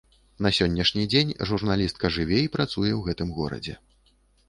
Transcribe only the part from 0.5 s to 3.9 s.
сённяшні дзень журналістка жыве і працуе ў гэтым горадзе.